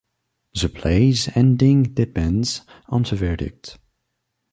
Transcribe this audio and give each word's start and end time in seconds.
The 0.59 0.67
play's 0.67 1.29
ending 1.37 1.93
depends 1.93 2.61
on 2.89 3.03
the 3.03 3.15
verdict. 3.15 3.77